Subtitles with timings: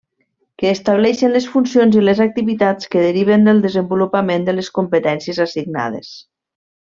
[0.59, 6.11] Que estableixen les funcions i les activitats que deriven del desenvolupament de les competències assignades.